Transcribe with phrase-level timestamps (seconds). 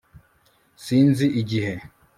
[0.83, 1.73] sinzi igihe